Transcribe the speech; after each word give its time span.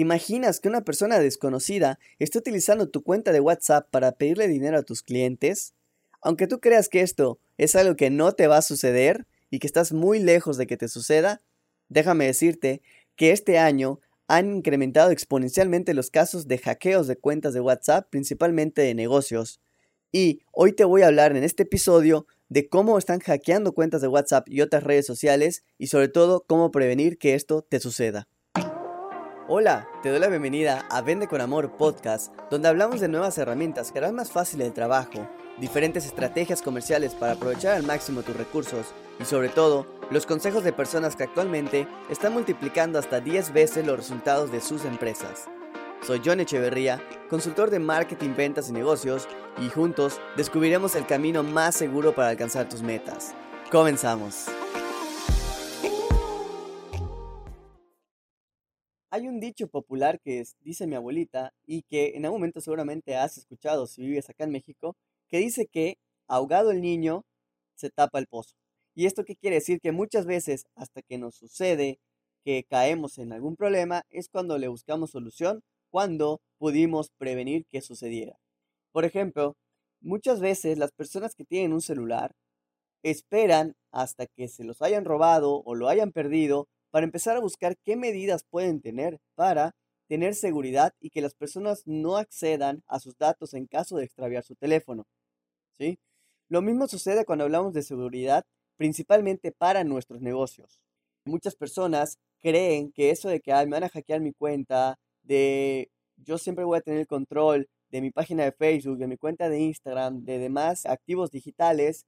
¿Te 0.00 0.02
imaginas 0.02 0.60
que 0.60 0.68
una 0.70 0.80
persona 0.80 1.18
desconocida 1.18 1.98
esté 2.18 2.38
utilizando 2.38 2.88
tu 2.88 3.02
cuenta 3.02 3.32
de 3.32 3.40
WhatsApp 3.40 3.86
para 3.90 4.12
pedirle 4.12 4.48
dinero 4.48 4.78
a 4.78 4.82
tus 4.82 5.02
clientes? 5.02 5.74
Aunque 6.22 6.46
tú 6.46 6.58
creas 6.58 6.88
que 6.88 7.02
esto 7.02 7.38
es 7.58 7.76
algo 7.76 7.96
que 7.96 8.08
no 8.08 8.32
te 8.32 8.46
va 8.46 8.56
a 8.56 8.62
suceder 8.62 9.26
y 9.50 9.58
que 9.58 9.66
estás 9.66 9.92
muy 9.92 10.18
lejos 10.18 10.56
de 10.56 10.66
que 10.66 10.78
te 10.78 10.88
suceda, 10.88 11.42
déjame 11.90 12.24
decirte 12.24 12.80
que 13.14 13.32
este 13.32 13.58
año 13.58 14.00
han 14.26 14.56
incrementado 14.56 15.10
exponencialmente 15.10 15.92
los 15.92 16.08
casos 16.08 16.48
de 16.48 16.56
hackeos 16.56 17.06
de 17.06 17.18
cuentas 17.18 17.52
de 17.52 17.60
WhatsApp, 17.60 18.08
principalmente 18.08 18.80
de 18.80 18.94
negocios. 18.94 19.60
Y 20.12 20.40
hoy 20.50 20.72
te 20.72 20.84
voy 20.84 21.02
a 21.02 21.08
hablar 21.08 21.36
en 21.36 21.44
este 21.44 21.64
episodio 21.64 22.26
de 22.48 22.70
cómo 22.70 22.96
están 22.96 23.20
hackeando 23.20 23.74
cuentas 23.74 24.00
de 24.00 24.08
WhatsApp 24.08 24.48
y 24.48 24.62
otras 24.62 24.82
redes 24.82 25.04
sociales 25.04 25.62
y 25.76 25.88
sobre 25.88 26.08
todo 26.08 26.46
cómo 26.48 26.70
prevenir 26.70 27.18
que 27.18 27.34
esto 27.34 27.60
te 27.60 27.80
suceda. 27.80 28.28
Hola, 29.52 29.88
te 30.00 30.10
doy 30.10 30.20
la 30.20 30.28
bienvenida 30.28 30.86
a 30.90 31.00
Vende 31.00 31.26
con 31.26 31.40
Amor 31.40 31.72
Podcast, 31.72 32.32
donde 32.52 32.68
hablamos 32.68 33.00
de 33.00 33.08
nuevas 33.08 33.36
herramientas 33.36 33.90
que 33.90 33.98
harán 33.98 34.14
más 34.14 34.30
fácil 34.30 34.60
el 34.60 34.72
trabajo, 34.72 35.28
diferentes 35.58 36.06
estrategias 36.06 36.62
comerciales 36.62 37.16
para 37.16 37.32
aprovechar 37.32 37.74
al 37.74 37.82
máximo 37.82 38.22
tus 38.22 38.36
recursos 38.36 38.94
y 39.18 39.24
sobre 39.24 39.48
todo 39.48 39.88
los 40.12 40.24
consejos 40.24 40.62
de 40.62 40.72
personas 40.72 41.16
que 41.16 41.24
actualmente 41.24 41.88
están 42.08 42.32
multiplicando 42.32 42.96
hasta 43.00 43.18
10 43.18 43.52
veces 43.52 43.84
los 43.84 43.96
resultados 43.96 44.52
de 44.52 44.60
sus 44.60 44.84
empresas. 44.84 45.48
Soy 46.06 46.22
John 46.24 46.38
Echeverría, 46.38 47.02
consultor 47.28 47.70
de 47.70 47.80
marketing, 47.80 48.36
ventas 48.36 48.68
y 48.68 48.72
negocios, 48.72 49.26
y 49.60 49.68
juntos 49.68 50.20
descubriremos 50.36 50.94
el 50.94 51.06
camino 51.06 51.42
más 51.42 51.74
seguro 51.74 52.14
para 52.14 52.28
alcanzar 52.28 52.68
tus 52.68 52.82
metas. 52.82 53.34
Comenzamos. 53.72 54.46
Hay 59.20 59.28
un 59.28 59.38
dicho 59.38 59.68
popular 59.68 60.18
que 60.18 60.42
dice 60.60 60.86
mi 60.86 60.94
abuelita 60.94 61.52
y 61.66 61.82
que 61.82 62.12
en 62.16 62.24
algún 62.24 62.40
momento 62.40 62.62
seguramente 62.62 63.16
has 63.16 63.36
escuchado 63.36 63.86
si 63.86 64.00
vives 64.00 64.30
acá 64.30 64.44
en 64.44 64.50
México, 64.50 64.96
que 65.28 65.36
dice 65.36 65.66
que 65.66 65.98
ahogado 66.26 66.70
el 66.70 66.80
niño 66.80 67.26
se 67.74 67.90
tapa 67.90 68.18
el 68.18 68.26
pozo. 68.28 68.54
¿Y 68.94 69.04
esto 69.04 69.24
qué 69.26 69.36
quiere 69.36 69.56
decir? 69.56 69.78
Que 69.78 69.92
muchas 69.92 70.24
veces 70.24 70.64
hasta 70.74 71.02
que 71.02 71.18
nos 71.18 71.34
sucede 71.34 71.98
que 72.46 72.64
caemos 72.64 73.18
en 73.18 73.34
algún 73.34 73.56
problema 73.56 74.04
es 74.08 74.30
cuando 74.30 74.56
le 74.56 74.68
buscamos 74.68 75.10
solución, 75.10 75.60
cuando 75.90 76.40
pudimos 76.56 77.10
prevenir 77.18 77.66
que 77.70 77.82
sucediera. 77.82 78.38
Por 78.90 79.04
ejemplo, 79.04 79.54
muchas 80.00 80.40
veces 80.40 80.78
las 80.78 80.92
personas 80.92 81.34
que 81.34 81.44
tienen 81.44 81.74
un 81.74 81.82
celular 81.82 82.32
esperan 83.02 83.74
hasta 83.92 84.24
que 84.24 84.48
se 84.48 84.64
los 84.64 84.80
hayan 84.80 85.04
robado 85.04 85.60
o 85.66 85.74
lo 85.74 85.90
hayan 85.90 86.10
perdido 86.10 86.68
para 86.90 87.04
empezar 87.04 87.36
a 87.36 87.40
buscar 87.40 87.76
qué 87.84 87.96
medidas 87.96 88.44
pueden 88.44 88.80
tener 88.80 89.20
para 89.34 89.74
tener 90.08 90.34
seguridad 90.34 90.92
y 91.00 91.10
que 91.10 91.20
las 91.20 91.34
personas 91.34 91.82
no 91.86 92.16
accedan 92.16 92.82
a 92.88 92.98
sus 92.98 93.16
datos 93.16 93.54
en 93.54 93.66
caso 93.66 93.96
de 93.96 94.04
extraviar 94.04 94.42
su 94.42 94.56
teléfono. 94.56 95.06
¿Sí? 95.78 95.98
Lo 96.48 96.62
mismo 96.62 96.88
sucede 96.88 97.24
cuando 97.24 97.44
hablamos 97.44 97.72
de 97.72 97.82
seguridad, 97.82 98.44
principalmente 98.76 99.52
para 99.52 99.84
nuestros 99.84 100.20
negocios. 100.20 100.80
Muchas 101.24 101.54
personas 101.54 102.18
creen 102.40 102.90
que 102.90 103.10
eso 103.10 103.28
de 103.28 103.40
que 103.40 103.52
me 103.52 103.66
van 103.66 103.84
a 103.84 103.88
hackear 103.88 104.20
mi 104.20 104.32
cuenta, 104.32 104.98
de 105.22 105.90
yo 106.16 106.38
siempre 106.38 106.64
voy 106.64 106.78
a 106.78 106.80
tener 106.80 107.00
el 107.00 107.06
control 107.06 107.68
de 107.90 108.00
mi 108.00 108.10
página 108.10 108.44
de 108.44 108.52
Facebook, 108.52 108.98
de 108.98 109.06
mi 109.06 109.16
cuenta 109.16 109.48
de 109.48 109.60
Instagram, 109.60 110.24
de 110.24 110.38
demás 110.38 110.86
activos 110.86 111.30
digitales, 111.30 112.04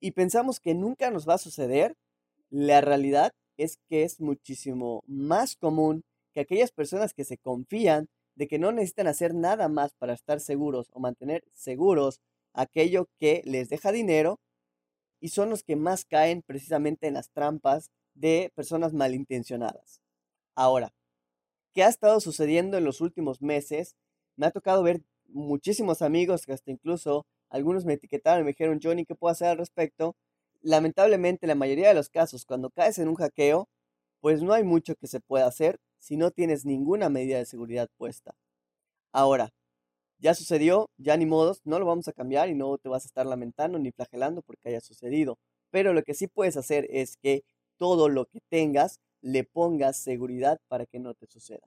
y 0.00 0.12
pensamos 0.12 0.60
que 0.60 0.74
nunca 0.74 1.10
nos 1.10 1.28
va 1.28 1.34
a 1.34 1.38
suceder, 1.38 1.96
la 2.50 2.80
realidad 2.80 3.32
es 3.56 3.78
que 3.88 4.02
es 4.02 4.20
muchísimo 4.20 5.02
más 5.06 5.56
común 5.56 6.04
que 6.32 6.40
aquellas 6.40 6.72
personas 6.72 7.14
que 7.14 7.24
se 7.24 7.38
confían 7.38 8.08
de 8.34 8.48
que 8.48 8.58
no 8.58 8.72
necesitan 8.72 9.06
hacer 9.06 9.34
nada 9.34 9.68
más 9.68 9.94
para 9.94 10.14
estar 10.14 10.40
seguros 10.40 10.88
o 10.92 11.00
mantener 11.00 11.44
seguros 11.52 12.20
aquello 12.52 13.08
que 13.18 13.42
les 13.44 13.68
deja 13.68 13.92
dinero 13.92 14.40
y 15.20 15.28
son 15.28 15.50
los 15.50 15.62
que 15.62 15.76
más 15.76 16.04
caen 16.04 16.42
precisamente 16.42 17.06
en 17.06 17.14
las 17.14 17.30
trampas 17.30 17.90
de 18.14 18.52
personas 18.54 18.92
malintencionadas. 18.92 20.00
Ahora, 20.54 20.92
¿qué 21.72 21.82
ha 21.82 21.88
estado 21.88 22.20
sucediendo 22.20 22.76
en 22.76 22.84
los 22.84 23.00
últimos 23.00 23.42
meses? 23.42 23.96
Me 24.36 24.46
ha 24.46 24.50
tocado 24.50 24.82
ver 24.82 25.02
muchísimos 25.28 26.02
amigos 26.02 26.46
que 26.46 26.52
hasta 26.52 26.70
incluso 26.70 27.26
algunos 27.48 27.84
me 27.84 27.94
etiquetaron 27.94 28.42
y 28.42 28.44
me 28.44 28.50
dijeron, 28.50 28.80
Johnny, 28.82 29.04
¿qué 29.04 29.14
puedo 29.14 29.32
hacer 29.32 29.48
al 29.48 29.58
respecto? 29.58 30.16
Lamentablemente, 30.64 31.46
la 31.48 31.56
mayoría 31.56 31.88
de 31.90 31.94
los 31.94 32.10
casos, 32.10 32.46
cuando 32.46 32.70
caes 32.70 32.98
en 33.00 33.08
un 33.08 33.16
hackeo, 33.16 33.68
pues 34.20 34.42
no 34.42 34.54
hay 34.54 34.64
mucho 34.64 34.96
que 34.96 35.08
se 35.08 35.20
pueda 35.20 35.46
hacer 35.46 35.78
si 36.00 36.16
no 36.18 36.30
tienes 36.32 36.64
ninguna 36.66 37.10
medida 37.10 37.38
de 37.38 37.46
seguridad 37.46 37.88
puesta. 37.98 38.34
Ahora, 39.12 39.50
ya 40.18 40.34
sucedió, 40.34 40.88
ya 40.98 41.16
ni 41.16 41.26
modos, 41.26 41.60
no 41.64 41.78
lo 41.78 41.86
vamos 41.86 42.08
a 42.08 42.12
cambiar 42.12 42.48
y 42.48 42.54
no 42.54 42.78
te 42.78 42.88
vas 42.88 43.04
a 43.04 43.08
estar 43.08 43.26
lamentando 43.26 43.78
ni 43.78 43.92
flagelando 43.92 44.42
porque 44.42 44.70
haya 44.70 44.80
sucedido. 44.80 45.38
Pero 45.70 45.92
lo 45.94 46.02
que 46.02 46.14
sí 46.14 46.28
puedes 46.28 46.56
hacer 46.56 46.86
es 46.90 47.16
que 47.22 47.42
todo 47.78 48.08
lo 48.08 48.26
que 48.26 48.40
tengas 48.50 49.00
le 49.22 49.44
pongas 49.44 49.98
seguridad 49.98 50.58
para 50.68 50.86
que 50.86 51.00
no 51.00 51.14
te 51.14 51.26
suceda. 51.28 51.66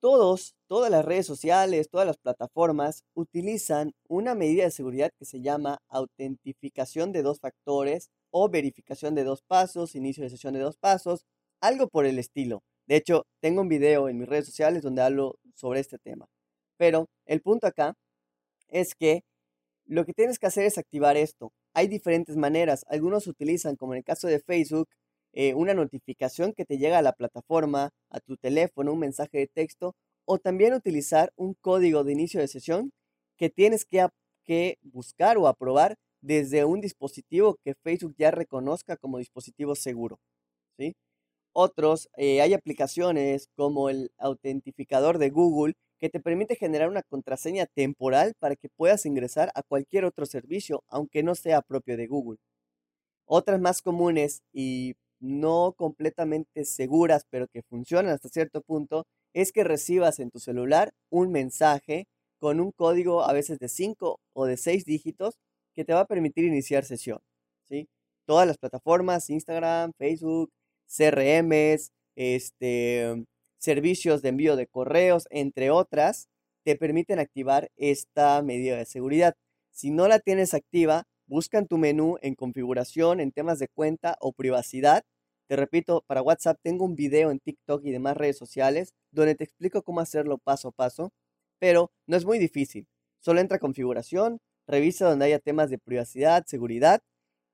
Todos, 0.00 0.54
todas 0.68 0.90
las 0.90 1.04
redes 1.04 1.26
sociales, 1.26 1.88
todas 1.90 2.06
las 2.06 2.18
plataformas 2.18 3.02
utilizan 3.14 3.92
una 4.08 4.34
medida 4.34 4.64
de 4.64 4.70
seguridad 4.70 5.10
que 5.18 5.24
se 5.24 5.40
llama 5.40 5.78
autentificación 5.88 7.12
de 7.12 7.22
dos 7.22 7.40
factores 7.40 8.10
o 8.30 8.48
verificación 8.48 9.14
de 9.14 9.24
dos 9.24 9.42
pasos, 9.42 9.94
inicio 9.94 10.22
de 10.22 10.30
sesión 10.30 10.54
de 10.54 10.60
dos 10.60 10.76
pasos, 10.76 11.24
algo 11.60 11.88
por 11.88 12.04
el 12.04 12.18
estilo. 12.18 12.62
De 12.86 12.96
hecho, 12.96 13.26
tengo 13.40 13.62
un 13.62 13.68
video 13.68 14.08
en 14.08 14.18
mis 14.18 14.28
redes 14.28 14.46
sociales 14.46 14.82
donde 14.82 15.02
hablo 15.02 15.38
sobre 15.54 15.80
este 15.80 15.98
tema. 15.98 16.26
Pero 16.76 17.06
el 17.24 17.40
punto 17.40 17.66
acá 17.66 17.94
es 18.68 18.94
que 18.94 19.22
lo 19.86 20.04
que 20.04 20.12
tienes 20.12 20.38
que 20.38 20.46
hacer 20.46 20.66
es 20.66 20.78
activar 20.78 21.16
esto. 21.16 21.52
Hay 21.74 21.88
diferentes 21.88 22.36
maneras. 22.36 22.84
Algunos 22.88 23.26
utilizan, 23.26 23.76
como 23.76 23.94
en 23.94 23.98
el 23.98 24.04
caso 24.04 24.28
de 24.28 24.40
Facebook, 24.40 24.88
eh, 25.36 25.52
una 25.54 25.74
notificación 25.74 26.54
que 26.54 26.64
te 26.64 26.78
llega 26.78 26.98
a 26.98 27.02
la 27.02 27.12
plataforma, 27.12 27.90
a 28.10 28.20
tu 28.20 28.38
teléfono, 28.38 28.94
un 28.94 29.00
mensaje 29.00 29.36
de 29.38 29.46
texto, 29.46 29.94
o 30.24 30.38
también 30.38 30.72
utilizar 30.72 31.30
un 31.36 31.54
código 31.60 32.04
de 32.04 32.12
inicio 32.12 32.40
de 32.40 32.48
sesión 32.48 32.92
que 33.36 33.50
tienes 33.50 33.84
que, 33.84 34.08
que 34.44 34.78
buscar 34.82 35.36
o 35.36 35.46
aprobar 35.46 35.96
desde 36.22 36.64
un 36.64 36.80
dispositivo 36.80 37.58
que 37.62 37.74
Facebook 37.74 38.14
ya 38.16 38.30
reconozca 38.30 38.96
como 38.96 39.18
dispositivo 39.18 39.74
seguro. 39.74 40.18
¿sí? 40.78 40.94
Otros, 41.52 42.08
eh, 42.16 42.40
hay 42.40 42.54
aplicaciones 42.54 43.48
como 43.56 43.90
el 43.90 44.12
autentificador 44.18 45.18
de 45.18 45.28
Google 45.30 45.74
que 45.98 46.08
te 46.08 46.20
permite 46.20 46.56
generar 46.56 46.88
una 46.88 47.02
contraseña 47.02 47.66
temporal 47.66 48.32
para 48.38 48.56
que 48.56 48.70
puedas 48.70 49.04
ingresar 49.04 49.50
a 49.54 49.62
cualquier 49.62 50.06
otro 50.06 50.24
servicio, 50.24 50.82
aunque 50.88 51.22
no 51.22 51.34
sea 51.34 51.60
propio 51.60 51.98
de 51.98 52.06
Google. 52.06 52.38
Otras 53.26 53.60
más 53.60 53.82
comunes 53.82 54.42
y 54.52 54.94
no 55.20 55.74
completamente 55.76 56.64
seguras, 56.64 57.24
pero 57.30 57.48
que 57.48 57.62
funcionan 57.62 58.12
hasta 58.12 58.28
cierto 58.28 58.60
punto, 58.62 59.06
es 59.32 59.52
que 59.52 59.64
recibas 59.64 60.18
en 60.18 60.30
tu 60.30 60.38
celular 60.38 60.92
un 61.10 61.30
mensaje 61.32 62.06
con 62.38 62.60
un 62.60 62.72
código 62.72 63.22
a 63.24 63.32
veces 63.32 63.58
de 63.58 63.68
5 63.68 64.20
o 64.32 64.46
de 64.46 64.56
6 64.56 64.84
dígitos 64.84 65.34
que 65.74 65.84
te 65.84 65.92
va 65.92 66.00
a 66.00 66.06
permitir 66.06 66.44
iniciar 66.44 66.84
sesión. 66.84 67.20
¿sí? 67.68 67.88
Todas 68.26 68.46
las 68.46 68.58
plataformas, 68.58 69.30
Instagram, 69.30 69.92
Facebook, 69.98 70.50
CRMs, 70.86 71.92
este, 72.14 73.24
servicios 73.58 74.22
de 74.22 74.28
envío 74.30 74.56
de 74.56 74.66
correos, 74.66 75.26
entre 75.30 75.70
otras, 75.70 76.28
te 76.64 76.76
permiten 76.76 77.18
activar 77.18 77.70
esta 77.76 78.42
medida 78.42 78.76
de 78.76 78.86
seguridad. 78.86 79.34
Si 79.70 79.90
no 79.90 80.08
la 80.08 80.18
tienes 80.18 80.54
activa, 80.54 81.04
Busca 81.28 81.58
en 81.58 81.66
tu 81.66 81.76
menú 81.76 82.18
en 82.22 82.34
configuración, 82.36 83.20
en 83.20 83.32
temas 83.32 83.58
de 83.58 83.68
cuenta 83.68 84.16
o 84.20 84.32
privacidad. 84.32 85.02
Te 85.48 85.56
repito, 85.56 86.04
para 86.06 86.22
WhatsApp 86.22 86.58
tengo 86.62 86.84
un 86.84 86.94
video 86.94 87.30
en 87.32 87.40
TikTok 87.40 87.84
y 87.84 87.90
demás 87.90 88.16
redes 88.16 88.38
sociales 88.38 88.94
donde 89.10 89.34
te 89.34 89.44
explico 89.44 89.82
cómo 89.82 90.00
hacerlo 90.00 90.38
paso 90.38 90.68
a 90.68 90.72
paso, 90.72 91.12
pero 91.58 91.90
no 92.06 92.16
es 92.16 92.24
muy 92.24 92.38
difícil. 92.38 92.86
Solo 93.20 93.40
entra 93.40 93.56
a 93.56 93.60
configuración, 93.60 94.38
revisa 94.68 95.08
donde 95.08 95.26
haya 95.26 95.40
temas 95.40 95.68
de 95.70 95.78
privacidad, 95.78 96.44
seguridad 96.46 97.00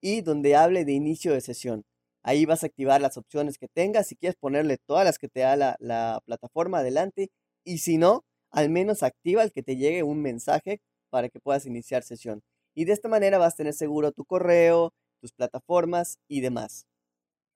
y 0.02 0.20
donde 0.20 0.55
hable 0.56 0.85
de 0.85 0.93
inicio 0.93 1.32
de 1.32 1.41
sesión. 1.41 1.85
Ahí 2.23 2.44
vas 2.44 2.64
a 2.64 2.67
activar 2.67 3.00
las 3.00 3.17
opciones 3.17 3.58
que 3.58 3.69
tengas. 3.69 4.06
Si 4.08 4.17
quieres 4.17 4.37
ponerle 4.37 4.79
todas 4.87 5.05
las 5.05 5.19
que 5.19 5.29
te 5.29 5.41
da 5.41 5.56
la, 5.56 5.76
la 5.81 6.20
plataforma 6.26 6.81
adelante 6.81 7.31
y 7.64 7.79
si 7.79 7.97
no, 7.97 8.25
al 8.50 8.69
menos 8.70 9.02
activa 9.02 9.43
el 9.43 9.52
que 9.52 9.62
te 9.62 9.76
llegue 9.76 10.02
un 10.02 10.20
mensaje 10.20 10.81
para 11.11 11.29
que 11.31 11.41
puedas 11.41 11.67
iniciar 11.67 12.02
sesión. 12.02 12.43
Y 12.75 12.85
de 12.85 12.93
esta 12.93 13.09
manera 13.09 13.39
vas 13.39 13.55
a 13.55 13.57
tener 13.59 13.75
seguro 13.75 14.13
tu 14.13 14.25
correo, 14.25 14.93
tus 15.21 15.33
plataformas 15.33 16.19
y 16.29 16.41
demás. 16.41 16.87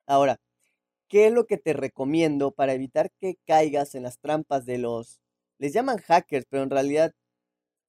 Ahora, 0.06 0.38
¿qué 1.08 1.26
es 1.26 1.32
lo 1.32 1.46
que 1.46 1.58
te 1.58 1.72
recomiendo 1.72 2.52
para 2.52 2.74
evitar 2.74 3.10
que 3.20 3.36
caigas 3.46 3.94
en 3.94 4.04
las 4.04 4.18
trampas 4.18 4.66
de 4.66 4.78
los... 4.78 5.20
Les 5.58 5.72
llaman 5.72 5.98
hackers, 5.98 6.46
pero 6.50 6.62
en 6.62 6.70
realidad 6.70 7.12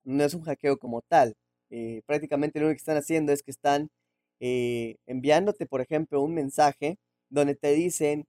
no 0.04 0.24
es 0.24 0.34
un 0.34 0.44
hackeo 0.44 0.78
como 0.78 1.02
tal. 1.02 1.36
Eh, 1.70 2.02
prácticamente 2.06 2.60
lo 2.60 2.68
único 2.68 2.78
que 2.78 2.82
están 2.82 2.98
haciendo 2.98 3.34
es 3.34 3.44
que 3.44 3.52
están 3.52 3.90
eh, 4.40 4.98
enviándote, 5.08 5.66
por 5.68 5.82
ejemplo, 5.82 6.22
un 6.22 6.34
mensaje 6.34 6.98
donde 7.30 7.56
te 7.56 7.74
dicen, 7.74 8.26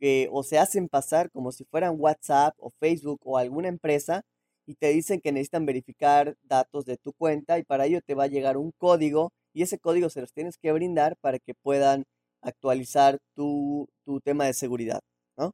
que 0.00 0.28
o 0.32 0.42
se 0.42 0.58
hacen 0.58 0.88
pasar 0.88 1.30
como 1.30 1.52
si 1.52 1.64
fueran 1.64 1.96
WhatsApp 1.98 2.54
o 2.58 2.70
Facebook 2.80 3.20
o 3.24 3.38
alguna 3.38 3.68
empresa 3.68 4.22
y 4.66 4.74
te 4.76 4.88
dicen 4.88 5.20
que 5.20 5.32
necesitan 5.32 5.66
verificar 5.66 6.36
datos 6.42 6.84
de 6.84 6.96
tu 6.96 7.12
cuenta 7.12 7.58
y 7.58 7.64
para 7.64 7.86
ello 7.86 8.00
te 8.02 8.14
va 8.14 8.24
a 8.24 8.28
llegar 8.28 8.56
un 8.56 8.72
código 8.78 9.32
y 9.52 9.62
ese 9.62 9.78
código 9.78 10.10
se 10.10 10.20
los 10.20 10.32
tienes 10.32 10.56
que 10.58 10.72
brindar 10.72 11.16
para 11.20 11.38
que 11.38 11.54
puedan 11.54 12.04
actualizar 12.42 13.18
tu, 13.34 13.88
tu 14.04 14.20
tema 14.20 14.46
de 14.46 14.54
seguridad, 14.54 15.00
¿no? 15.36 15.52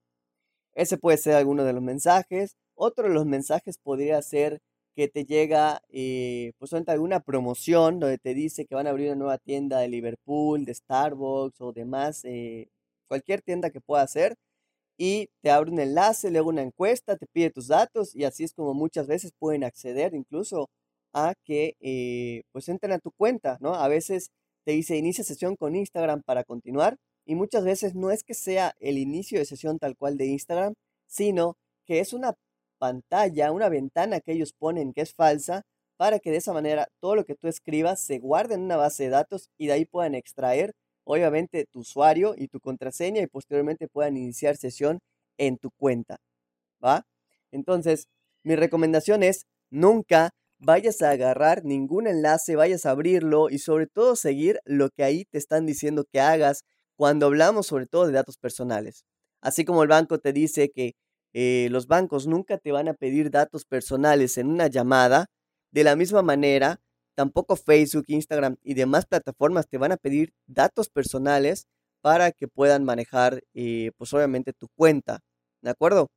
Ese 0.75 0.99
puede 0.99 1.19
ser 1.19 1.35
alguno 1.37 1.65
de 1.65 1.73
los 1.73 1.83
mensajes. 1.83 2.57
Otro 2.75 3.09
de 3.09 3.15
los 3.15 3.27
mensajes 3.27 3.79
podría 3.79 4.21
ser 4.23 4.61
que 4.97 5.09
te 5.09 5.25
llega, 5.27 5.83
eh, 5.91 6.53
pues, 6.59 6.73
alguna 6.75 7.21
promoción 7.21 8.01
donde 8.01 8.19
te 8.19 8.35
dice 8.35 8.67
que 8.67 8.75
van 8.75 8.87
a 8.87 8.91
abrir 8.91 9.09
una 9.09 9.17
nueva 9.17 9.39
tienda 9.39 9.79
de 9.81 9.89
Liverpool, 9.89 10.65
de 10.65 10.75
Starbucks 10.75 11.61
o 11.61 11.73
demás, 11.73 12.25
eh, 12.25 12.69
cualquier 13.09 13.43
tienda 13.43 13.71
que 13.71 13.81
pueda 13.81 14.07
ser, 14.07 14.37
y 14.99 15.29
te 15.43 15.51
abre 15.51 15.71
un 15.71 15.81
enlace, 15.81 16.31
luego 16.31 16.49
una 16.51 16.63
encuesta, 16.63 17.17
te 17.17 17.27
pide 17.27 17.51
tus 17.51 17.69
datos 17.69 18.15
y 18.15 18.25
así 18.25 18.45
es 18.45 18.55
como 18.55 18.75
muchas 18.75 19.07
veces 19.07 19.33
pueden 19.39 19.65
acceder 19.65 20.15
incluso 20.15 20.69
a 21.13 21.35
que 21.45 21.77
eh, 21.81 22.43
pues 22.53 22.69
entren 22.69 22.93
a 22.93 22.99
tu 22.99 23.11
cuenta, 23.13 23.59
¿no? 23.61 23.75
A 23.75 23.89
veces 23.89 24.31
te 24.65 24.73
dice 24.73 24.97
inicia 24.97 25.25
sesión 25.25 25.57
con 25.57 25.77
Instagram 25.77 26.23
para 26.23 26.45
continuar 26.45 26.97
y 27.27 27.35
muchas 27.35 27.65
veces 27.65 27.95
no 27.95 28.11
es 28.11 28.23
que 28.25 28.35
sea 28.35 28.75
el 28.81 28.99
inicio 28.99 29.39
de 29.39 29.45
sesión 29.47 29.79
tal 29.79 29.97
cual 29.97 30.17
de 30.17 30.27
Instagram, 30.27 30.75
sino 31.07 31.57
que 31.87 32.01
es 32.01 32.13
una 32.13 32.35
pantalla, 32.79 33.53
una 33.53 33.69
ventana 33.69 34.21
que 34.21 34.33
ellos 34.33 34.53
ponen 34.59 34.93
que 34.93 35.03
es 35.03 35.15
falsa 35.15 35.63
para 35.97 36.19
que 36.19 36.31
de 36.31 36.39
esa 36.39 36.53
manera 36.53 36.89
todo 37.01 37.17
lo 37.17 37.25
que 37.25 37.35
tú 37.35 37.49
escribas 37.49 38.01
se 38.01 38.19
guarde 38.19 38.55
en 38.55 38.63
una 38.63 38.77
base 38.77 39.05
de 39.05 39.11
datos 39.11 39.49
y 39.59 39.67
de 39.67 39.75
ahí 39.75 39.85
puedan 39.87 40.15
extraer 40.15 40.75
obviamente 41.07 41.67
tu 41.71 41.81
usuario 41.81 42.35
y 42.37 42.49
tu 42.49 42.61
contraseña 42.61 43.23
y 43.23 43.27
posteriormente 43.27 43.89
puedan 43.89 44.17
iniciar 44.17 44.57
sesión 44.57 44.99
en 45.39 45.57
tu 45.57 45.71
cuenta. 45.71 46.19
¿Va? 46.85 47.07
Entonces, 47.53 48.09
mi 48.43 48.57
recomendación 48.57 49.23
es 49.23 49.47
nunca 49.71 50.31
vayas 50.59 51.03
a 51.03 51.11
agarrar 51.11 51.65
ningún 51.65 52.07
enlace, 52.07 52.57
vayas 52.57 52.87
a 52.87 52.91
abrirlo 52.91 53.51
y 53.51 53.59
sobre 53.59 53.87
todo 53.87 54.17
seguir 54.17 54.61
lo 54.65 54.91
que 54.91 55.05
ahí 55.05 55.25
te 55.27 55.39
están 55.39 55.67
diciendo 55.67 56.05
que 56.11 56.21
hagas 56.21 56.65
cuando 56.97 57.27
hablamos 57.27 57.67
sobre 57.67 57.87
todo 57.87 58.07
de 58.07 58.13
datos 58.13 58.39
personales. 58.39 59.05
Así 59.41 59.65
como 59.65 59.83
el 59.83 59.89
banco 59.89 60.19
te 60.19 60.33
dice 60.33 60.71
que 60.71 60.95
eh, 61.35 61.69
los 61.71 61.87
bancos 61.87 62.27
nunca 62.27 62.59
te 62.59 62.73
van 62.73 62.89
a 62.89 62.95
pedir 62.95 63.31
datos 63.31 63.65
personales 63.65 64.39
en 64.39 64.49
una 64.49 64.69
llamada, 64.69 65.27
de 65.71 65.85
la 65.85 65.95
misma 65.95 66.23
manera, 66.23 66.81
tampoco 67.17 67.57
Facebook, 67.57 68.05
Instagram 68.09 68.57
y 68.63 68.75
demás 68.75 69.07
plataformas 69.07 69.69
te 69.69 69.79
van 69.79 69.93
a 69.93 69.97
pedir 69.97 70.33
datos 70.47 70.89
personales 70.91 71.67
para 72.03 72.31
que 72.31 72.47
puedan 72.47 72.85
manejar, 72.85 73.43
eh, 73.55 73.91
pues 73.97 74.13
obviamente, 74.15 74.53
tu 74.53 74.69
cuenta. 74.77 75.21
¿De 75.63 75.71
acuerdo? 75.71 76.09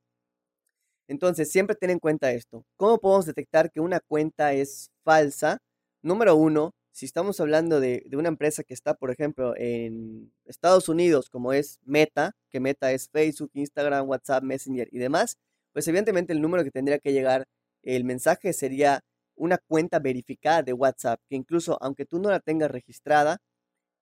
Entonces, 1.07 1.51
siempre 1.51 1.75
ten 1.75 1.89
en 1.89 1.99
cuenta 1.99 2.31
esto. 2.31 2.63
¿Cómo 2.77 2.99
podemos 2.99 3.25
detectar 3.25 3.71
que 3.71 3.79
una 3.79 3.99
cuenta 3.99 4.53
es 4.53 4.91
falsa? 5.03 5.57
Número 6.03 6.35
uno, 6.35 6.71
si 6.91 7.05
estamos 7.05 7.39
hablando 7.39 7.79
de, 7.79 8.03
de, 8.05 8.17
una 8.17 8.27
empresa 8.29 8.63
que 8.63 8.73
está, 8.73 8.93
por 8.93 9.09
ejemplo, 9.09 9.55
en 9.57 10.31
Estados 10.45 10.89
Unidos, 10.89 11.29
como 11.29 11.53
es 11.53 11.79
Meta, 11.83 12.33
que 12.51 12.59
Meta 12.59 12.91
es 12.91 13.09
Facebook, 13.09 13.51
Instagram, 13.53 14.07
WhatsApp, 14.07 14.43
Messenger 14.43 14.87
y 14.91 14.99
demás, 14.99 15.37
pues 15.73 15.87
evidentemente 15.87 16.33
el 16.33 16.41
número 16.41 16.63
que 16.63 16.71
tendría 16.71 16.99
que 16.99 17.13
llegar 17.13 17.47
el 17.83 18.03
mensaje 18.03 18.53
sería 18.53 19.01
una 19.39 19.57
cuenta 19.57 19.99
verificada 19.99 20.63
de 20.63 20.73
WhatsApp, 20.73 21.19
que 21.29 21.35
incluso 21.35 21.77
aunque 21.81 22.05
tú 22.05 22.19
no 22.19 22.29
la 22.29 22.39
tengas 22.39 22.71
registrada, 22.71 23.39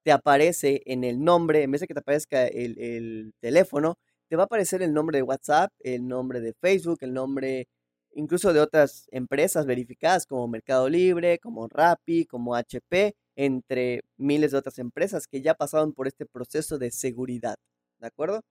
te 0.04 0.12
aparece 0.12 0.84
en 0.86 1.04
el 1.04 1.24
nombre, 1.24 1.64
en 1.64 1.72
vez 1.72 1.82
de 1.82 1.88
que 1.88 1.94
te 1.94 2.00
aparezca 2.02 2.48
el, 2.48 3.34
teléfono, 3.40 3.98
te 4.30 4.36
va 4.36 4.44
a 4.44 4.46
aparecer 4.46 4.82
el 4.82 4.94
nombre 4.94 5.18
de 5.20 5.24
WhatsApp, 5.24 5.72
el 5.80 6.08
nombre 6.08 6.42
de 6.42 6.54
Facebook, 6.54 7.00
el 7.02 7.14
nombre 7.14 7.68
incluso 8.16 8.54
de 8.54 8.62
otras 8.62 9.08
empresas 9.12 9.66
verificadas 9.66 10.26
como 10.26 10.48
Mercado 10.48 10.90
Libre, 10.90 11.40
como 11.40 11.68
Rappi, 11.68 12.26
como 12.26 12.56
HP, 12.56 13.16
entre 13.36 14.02
miles 14.18 14.52
de 14.52 14.58
otras 14.58 14.80
empresas 14.80 15.28
que 15.28 15.42
ya 15.42 15.54
pasaron 15.54 15.94
por 15.94 16.08
este 16.08 16.26
proceso 16.26 16.78
de 16.80 16.92
seguridad. 16.92 17.58
¿De 18.00 18.08
acuerdo? 18.08 18.42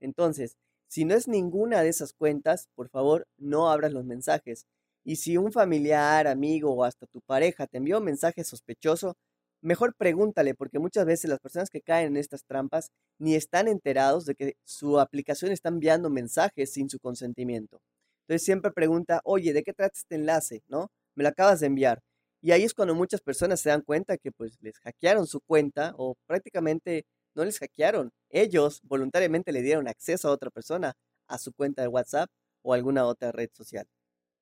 Entonces, 0.00 0.56
si 0.88 1.04
no 1.04 1.14
es 1.14 1.28
ninguna 1.28 1.82
de 1.82 1.88
esas 1.88 2.12
cuentas, 2.12 2.68
por 2.74 2.88
favor, 2.88 3.26
no 3.38 3.70
abras 3.70 3.92
los 3.92 4.04
mensajes. 4.04 4.66
Y 5.04 5.16
si 5.16 5.36
un 5.36 5.52
familiar, 5.52 6.26
amigo 6.26 6.72
o 6.74 6.84
hasta 6.84 7.06
tu 7.06 7.20
pareja 7.20 7.66
te 7.66 7.78
envió 7.78 7.98
un 7.98 8.04
mensaje 8.04 8.42
sospechoso, 8.44 9.16
mejor 9.60 9.94
pregúntale, 9.96 10.54
porque 10.54 10.78
muchas 10.78 11.06
veces 11.06 11.30
las 11.30 11.40
personas 11.40 11.70
que 11.70 11.80
caen 11.82 12.08
en 12.08 12.16
estas 12.16 12.44
trampas 12.44 12.90
ni 13.18 13.34
están 13.34 13.68
enterados 13.68 14.26
de 14.26 14.34
que 14.34 14.54
su 14.64 15.00
aplicación 15.00 15.52
está 15.52 15.68
enviando 15.68 16.10
mensajes 16.10 16.72
sin 16.72 16.88
su 16.90 16.98
consentimiento. 17.00 17.80
Entonces 18.22 18.44
siempre 18.44 18.72
pregunta, 18.72 19.20
oye, 19.24 19.52
¿de 19.52 19.62
qué 19.62 19.72
trata 19.72 19.92
este 19.96 20.14
enlace? 20.16 20.62
¿No? 20.68 20.88
Me 21.14 21.24
lo 21.24 21.28
acabas 21.30 21.60
de 21.60 21.66
enviar. 21.66 22.00
Y 22.42 22.52
ahí 22.52 22.64
es 22.64 22.74
cuando 22.74 22.94
muchas 22.94 23.20
personas 23.22 23.60
se 23.60 23.70
dan 23.70 23.82
cuenta 23.82 24.18
que 24.18 24.32
pues 24.32 24.56
les 24.60 24.78
hackearon 24.80 25.26
su 25.26 25.40
cuenta 25.40 25.94
o 25.96 26.14
prácticamente 26.26 27.04
no 27.34 27.44
les 27.44 27.58
hackearon. 27.58 28.10
Ellos 28.30 28.80
voluntariamente 28.84 29.52
le 29.52 29.62
dieron 29.62 29.88
acceso 29.88 30.28
a 30.28 30.32
otra 30.32 30.50
persona 30.50 30.94
a 31.28 31.38
su 31.38 31.52
cuenta 31.52 31.82
de 31.82 31.88
WhatsApp 31.88 32.28
o 32.62 32.74
alguna 32.74 33.06
otra 33.06 33.32
red 33.32 33.48
social. 33.54 33.86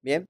Bien, 0.02 0.26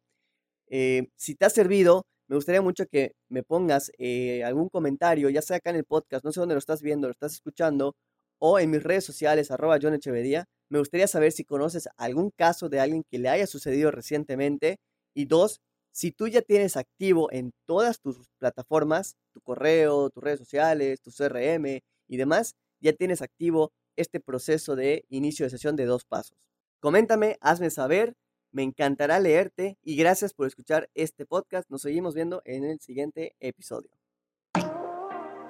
eh, 0.74 1.08
si 1.16 1.34
te 1.34 1.44
ha 1.44 1.50
servido, 1.50 2.06
me 2.28 2.36
gustaría 2.36 2.62
mucho 2.62 2.86
que 2.86 3.12
me 3.28 3.42
pongas 3.42 3.92
eh, 3.98 4.42
algún 4.42 4.70
comentario, 4.70 5.28
ya 5.28 5.42
sea 5.42 5.58
acá 5.58 5.68
en 5.68 5.76
el 5.76 5.84
podcast, 5.84 6.24
no 6.24 6.32
sé 6.32 6.40
dónde 6.40 6.54
lo 6.54 6.60
estás 6.60 6.80
viendo, 6.80 7.08
lo 7.08 7.12
estás 7.12 7.34
escuchando, 7.34 7.94
o 8.38 8.58
en 8.58 8.70
mis 8.70 8.82
redes 8.82 9.04
sociales, 9.04 9.50
arroba 9.50 9.78
John 9.82 9.92
Echevedía. 9.92 10.46
Me 10.70 10.78
gustaría 10.78 11.06
saber 11.08 11.32
si 11.32 11.44
conoces 11.44 11.90
algún 11.98 12.30
caso 12.30 12.70
de 12.70 12.80
alguien 12.80 13.04
que 13.10 13.18
le 13.18 13.28
haya 13.28 13.46
sucedido 13.46 13.90
recientemente. 13.90 14.78
Y 15.14 15.26
dos, 15.26 15.60
si 15.92 16.10
tú 16.10 16.26
ya 16.26 16.40
tienes 16.40 16.78
activo 16.78 17.30
en 17.32 17.52
todas 17.66 18.00
tus 18.00 18.16
plataformas, 18.38 19.16
tu 19.34 19.42
correo, 19.42 20.08
tus 20.08 20.22
redes 20.24 20.38
sociales, 20.38 21.02
tu 21.02 21.10
CRM 21.10 21.80
y 22.08 22.16
demás, 22.16 22.54
ya 22.80 22.94
tienes 22.94 23.20
activo 23.20 23.72
este 23.96 24.20
proceso 24.20 24.74
de 24.74 25.04
inicio 25.10 25.44
de 25.44 25.50
sesión 25.50 25.76
de 25.76 25.84
dos 25.84 26.06
pasos. 26.06 26.38
Coméntame, 26.80 27.36
hazme 27.42 27.68
saber 27.68 28.14
me 28.52 28.62
encantará 28.62 29.18
leerte 29.18 29.78
y 29.82 29.96
gracias 29.96 30.32
por 30.34 30.46
escuchar 30.46 30.88
este 30.94 31.26
podcast. 31.26 31.68
Nos 31.70 31.82
seguimos 31.82 32.14
viendo 32.14 32.42
en 32.44 32.64
el 32.64 32.80
siguiente 32.80 33.34
episodio. 33.40 33.90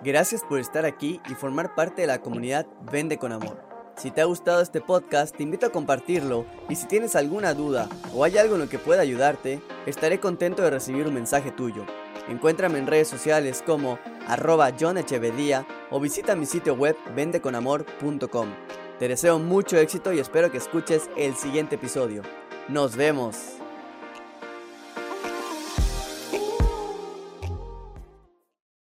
Gracias 0.04 0.42
por 0.42 0.58
estar 0.58 0.84
aquí 0.84 1.20
y 1.30 1.34
formar 1.34 1.74
parte 1.74 2.02
de 2.02 2.08
la 2.08 2.20
comunidad 2.22 2.66
Vende 2.90 3.18
con 3.18 3.30
Amor. 3.30 3.62
Si 3.96 4.10
te 4.10 4.20
ha 4.20 4.24
gustado 4.24 4.60
este 4.60 4.80
podcast, 4.80 5.36
te 5.36 5.42
invito 5.42 5.66
a 5.66 5.70
compartirlo 5.70 6.46
y 6.68 6.76
si 6.76 6.86
tienes 6.88 7.14
alguna 7.14 7.54
duda 7.54 7.88
o 8.14 8.24
hay 8.24 8.38
algo 8.38 8.54
en 8.54 8.62
lo 8.62 8.68
que 8.68 8.78
pueda 8.78 9.02
ayudarte, 9.02 9.60
estaré 9.86 10.18
contento 10.18 10.62
de 10.62 10.70
recibir 10.70 11.06
un 11.06 11.14
mensaje 11.14 11.52
tuyo. 11.52 11.84
Encuéntrame 12.28 12.78
en 12.78 12.86
redes 12.86 13.08
sociales 13.08 13.62
como 13.64 13.98
arroba 14.26 14.72
John 14.78 14.98
o 15.90 16.00
visita 16.00 16.34
mi 16.34 16.46
sitio 16.46 16.74
web 16.74 16.96
vendeconamor.com. 17.14 18.48
Te 18.98 19.08
deseo 19.08 19.38
mucho 19.38 19.76
éxito 19.76 20.12
y 20.12 20.20
espero 20.20 20.50
que 20.50 20.58
escuches 20.58 21.10
el 21.16 21.34
siguiente 21.34 21.76
episodio. 21.76 22.22
Nos 22.68 22.94
vemos. 22.94 23.61